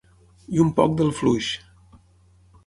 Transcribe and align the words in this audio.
I 0.55 0.61
un 0.63 0.71
poc 0.79 0.95
del 1.01 1.13
fluix. 1.19 1.51